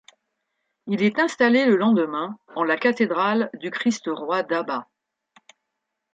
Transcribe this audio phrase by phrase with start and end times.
[0.87, 4.87] Il est installé le lendemain en la cathédrale du Christ-Roi d'Aba.